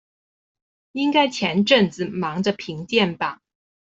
[0.93, 3.39] 應該前陣子忙著評鑑吧